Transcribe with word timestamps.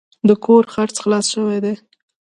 د 0.27 0.29
کور 0.43 0.63
خرڅ 0.73 0.95
خلاص 1.03 1.25
شوی 1.33 1.59
دی. 1.63 1.73